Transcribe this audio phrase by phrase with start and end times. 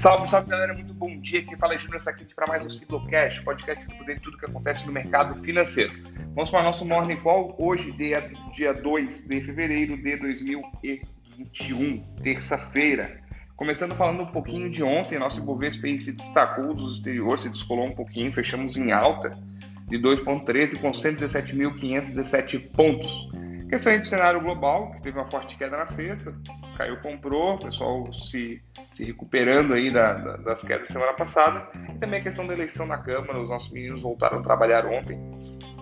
[0.00, 1.44] Salve, salve galera, muito bom dia.
[1.44, 4.86] Quem fala é Júnior Saquete para mais um Ciclocast, podcast que poder tudo que acontece
[4.86, 5.92] no mercado financeiro.
[6.34, 13.20] Vamos para o nosso Morning Call, hoje, dia, dia 2 de fevereiro de 2021, terça-feira.
[13.54, 17.94] Começando falando um pouquinho de ontem, nosso Ibovespa se destacou dos exteriores, se descolou um
[17.94, 19.38] pouquinho, fechamos em alta
[19.86, 23.28] de 2,13 com 117.517 pontos.
[23.68, 26.34] Questão aí do cenário global, que teve uma forte queda na sexta,
[26.80, 31.68] caiu, comprou, o pessoal se, se recuperando aí da, da, das quedas da semana passada.
[31.94, 35.20] E também a questão da eleição na Câmara, os nossos meninos voltaram a trabalhar ontem,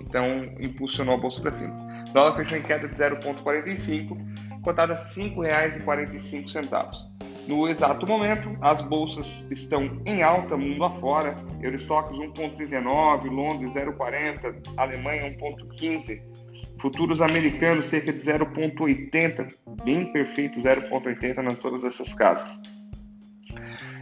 [0.01, 0.27] então
[0.59, 1.77] impulsionou a bolsa para cima.
[2.09, 7.09] O dólar fechou em queda de 0,45, cotada a R$ 5,45.
[7.49, 11.43] No exato momento, as bolsas estão em alta mundo afora.
[11.63, 16.21] Eurostox 1,39, Londres 0,40, Alemanha 1,15,
[16.79, 19.51] futuros americanos cerca de 0,80,
[19.83, 22.65] bem perfeito 0,80 em todas essas casas.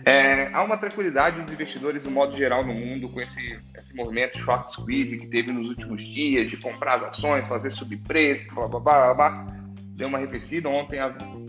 [0.05, 4.37] É, há uma tranquilidade dos investidores, no modo geral, no mundo, com esse, esse movimento
[4.39, 8.67] short squeeze que teve nos últimos dias, de comprar as ações, fazer subir preço, blá
[8.67, 9.56] blá blá blá.
[9.97, 10.69] Deu uma arrefecida.
[10.69, 10.99] Ontem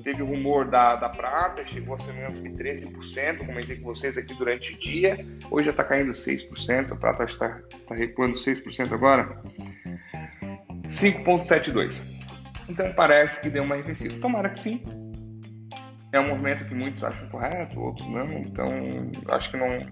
[0.01, 4.17] teve o rumor da, da prata, chegou a ser menos que 13%, comentei com vocês
[4.17, 5.25] aqui durante o dia.
[5.51, 9.41] Hoje já está caindo 6%, a prata está tá recuando 6% agora.
[10.87, 12.15] 5,72.
[12.69, 14.15] Então parece que deu uma arrefecida.
[14.21, 14.81] Tomara que sim.
[16.13, 18.27] É um movimento que muitos acham correto, outros não.
[18.27, 18.71] Então
[19.27, 19.85] acho que não,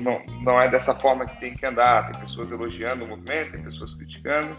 [0.00, 2.04] não, não é dessa forma que tem que andar.
[2.04, 4.54] Tem pessoas elogiando o movimento, tem pessoas criticando.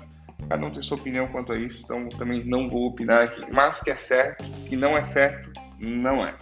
[0.50, 3.44] Cada um tem sua opinião quanto a isso, então também não vou opinar aqui.
[3.52, 6.36] Mas que é certo, que não é certo, não é.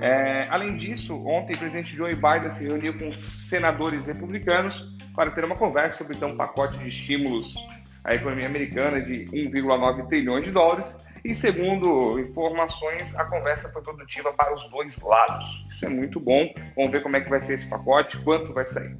[0.00, 5.44] é além disso, ontem o presidente Joe Biden se reuniu com senadores republicanos para ter
[5.44, 7.54] uma conversa sobre então, um pacote de estímulos
[8.02, 11.06] à economia americana de 1,9 trilhões de dólares.
[11.24, 15.66] E segundo informações, a conversa foi produtiva para os dois lados.
[15.70, 16.52] Isso é muito bom.
[16.76, 18.94] Vamos ver como é que vai ser esse pacote, quanto vai sair.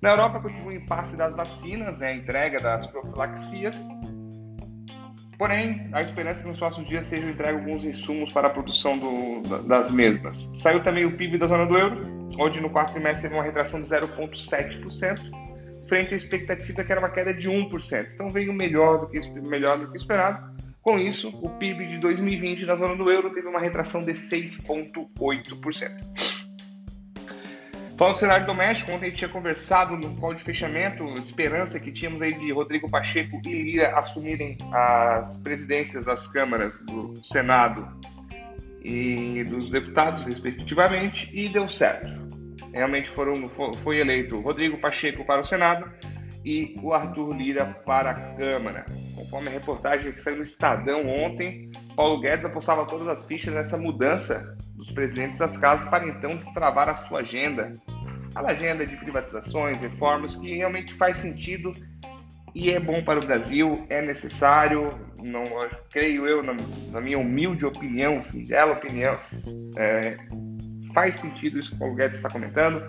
[0.00, 3.86] Na Europa continua o impasse das vacinas, né, a entrega das profilaxias.
[5.36, 8.98] Porém, a esperança é que nos próximos dias sejam entregues alguns insumos para a produção
[8.98, 10.52] do, das mesmas.
[10.56, 13.80] Saiu também o PIB da zona do euro, onde no quarto trimestre teve uma retração
[13.80, 15.20] de 0,7%,
[15.88, 18.14] frente à expectativa que era uma queda de 1%.
[18.14, 20.50] Então veio melhor do que, melhor do que esperado.
[20.82, 26.39] Com isso, o PIB de 2020 na zona do euro teve uma retração de 6,8%.
[28.00, 31.92] Falando do cenário doméstico, ontem a gente tinha conversado no call de fechamento, esperança que
[31.92, 37.86] tínhamos aí de Rodrigo Pacheco e Lira assumirem as presidências das câmaras do Senado
[38.82, 42.10] e dos deputados, respectivamente, e deu certo.
[42.72, 43.46] Realmente foram,
[43.82, 45.86] foi eleito Rodrigo Pacheco para o Senado
[46.42, 48.86] e o Arthur Lira para a Câmara.
[49.14, 53.76] Conforme a reportagem que saiu no Estadão ontem, Paulo Guedes apostava todas as fichas nessa
[53.76, 57.74] mudança dos presidentes das casas para então destravar a sua agenda.
[58.34, 61.72] A agenda de privatizações, reformas, que realmente faz sentido
[62.54, 65.44] e é bom para o Brasil, é necessário, não
[65.92, 66.54] creio eu, na,
[66.90, 69.16] na minha humilde opinião, singela opinião,
[69.76, 70.16] é,
[70.92, 72.82] faz sentido isso que o Guedes está comentando,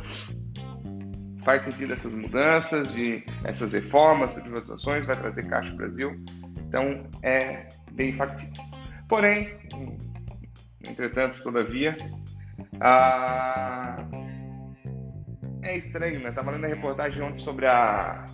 [1.44, 6.26] faz sentido essas mudanças, de essas reformas, privatizações, vai trazer caixa para o Brasil,
[6.68, 8.64] então é bem factível.
[9.08, 9.52] Porém,
[10.88, 11.96] Entretanto, todavia,
[12.80, 14.04] a...
[15.62, 16.32] é estranho, né?
[16.32, 18.26] Tava lendo a reportagem ontem sobre a,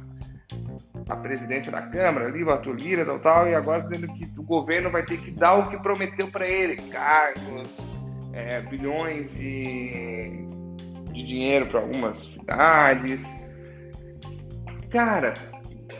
[1.09, 4.43] a presidência da Câmara, ali, o Arthur Lira, tal, tal, e agora dizendo que o
[4.43, 7.77] governo vai ter que dar o que prometeu para ele, cargos,
[8.33, 10.47] é, bilhões de,
[11.11, 13.27] de dinheiro para algumas cidades.
[14.89, 15.33] Cara,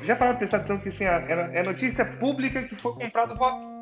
[0.04, 3.77] já para prestar atenção que assim, é notícia pública que foi comprado voto.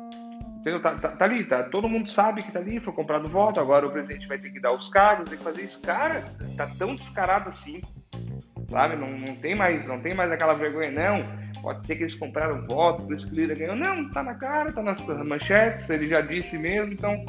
[0.66, 0.82] Entendeu?
[0.82, 3.86] Tá, tá, tá, ali, tá, todo mundo sabe que tá ali, foi comprado voto, agora
[3.86, 5.80] o presidente vai ter que dar os cargos, tem que fazer isso.
[5.80, 6.24] Cara,
[6.56, 7.80] tá tão descarado assim,
[8.68, 8.96] sabe?
[8.96, 11.24] Não, não, tem mais, não tem mais aquela vergonha, não.
[11.62, 13.76] Pode ser que eles compraram voto, por isso que o líder ganhou.
[13.76, 17.24] Não, tá na cara, tá nas manchetes, ele já disse mesmo, então.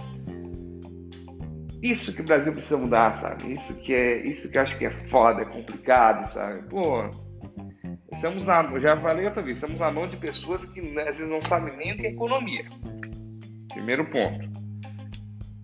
[1.80, 3.54] Isso que o Brasil precisa mudar, sabe?
[3.54, 6.64] Isso que é, isso que eu acho que é foda, é complicado, sabe?
[6.64, 7.08] Pô,
[8.12, 11.40] estamos na, já falei outra vez, estamos na mão de pessoas que às vezes não
[11.44, 12.66] sabem nem o que é economia.
[13.78, 14.50] Primeiro ponto.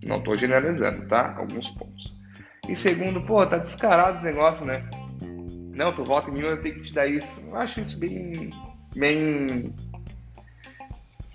[0.06, 1.34] Não estou generalizando, tá?
[1.36, 2.14] Alguns pontos.
[2.68, 4.88] E segundo, pô, tá descarado esse negócio, né?
[5.74, 7.42] Não, tu volta em mim, eu tenho que te dar isso.
[7.44, 8.52] Eu acho isso bem.
[8.94, 9.74] bem.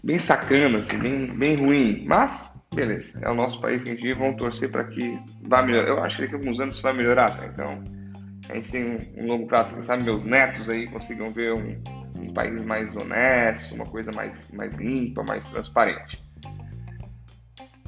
[0.01, 2.05] bem sacana, assim, bem, bem ruim.
[2.07, 5.89] Mas, beleza, é o nosso país que a gente vamos torcer para que vá melhorar.
[5.89, 7.45] Eu acho que daqui a alguns anos isso vai melhorar, tá?
[7.45, 7.83] Então,
[8.47, 11.77] a gente tem um longo prazo, quem sabe meus netos aí consigam ver um,
[12.17, 16.28] um país mais honesto, uma coisa mais, mais limpa, mais transparente.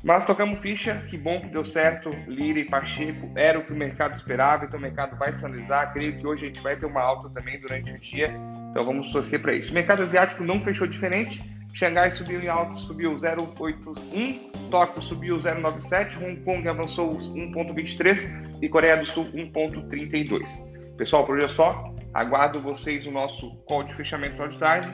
[0.04, 2.10] Mas tocamos ficha, que bom que deu certo.
[2.28, 5.94] Lira e Pacheco era o que o mercado esperava, então o mercado vai se analisar.
[5.94, 8.34] Creio que hoje a gente vai ter uma alta também durante o dia,
[8.72, 9.72] então vamos torcer para isso.
[9.72, 11.40] O mercado asiático não fechou diferente.
[11.74, 18.98] Xangai subiu em alta, subiu 0,81, Tóquio subiu 0,97, Hong Kong avançou 1,23 e Coreia
[18.98, 20.98] do Sul 1,32.
[20.98, 21.94] Pessoal, por hoje é só.
[22.14, 24.88] Aguardo vocês no nosso call de fechamento de tarde.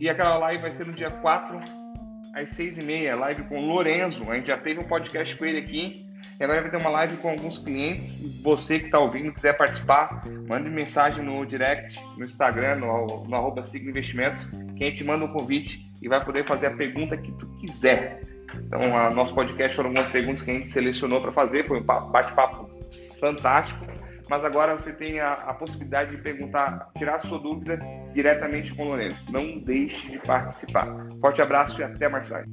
[0.00, 1.85] E aquela live vai ser no dia 4
[2.36, 4.30] às seis e meia, live com o Lorenzo.
[4.30, 6.06] A gente já teve um podcast com ele aqui.
[6.38, 8.42] E agora vai ter uma live com alguns clientes.
[8.42, 13.62] Você que está ouvindo, quiser participar, mande mensagem no direct, no Instagram, no, no arroba
[13.62, 17.32] Sigma Investimentos, que a gente manda um convite e vai poder fazer a pergunta que
[17.32, 18.20] tu quiser.
[18.54, 21.64] Então, o nosso podcast foram algumas perguntas que a gente selecionou para fazer.
[21.64, 22.68] Foi um bate-papo
[23.18, 23.86] fantástico
[24.28, 27.78] mas agora você tem a, a, possibilidade de perguntar, tirar sua dúvida
[28.12, 29.20] diretamente com o Lourenço.
[29.30, 30.86] Não deixe de participar.
[31.20, 32.50] Forte abraço e até mais tarde.